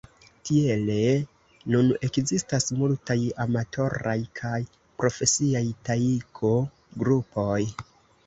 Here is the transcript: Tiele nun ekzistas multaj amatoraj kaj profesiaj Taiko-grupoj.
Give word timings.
Tiele 0.49 0.95
nun 1.73 1.89
ekzistas 2.07 2.65
multaj 2.79 3.17
amatoraj 3.45 4.17
kaj 4.41 4.55
profesiaj 5.03 5.63
Taiko-grupoj. 5.91 7.59